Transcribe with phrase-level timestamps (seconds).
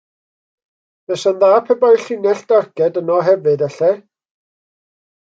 [1.09, 3.91] Buasai'n dda pe bai'r llinell darged yno hefyd elle.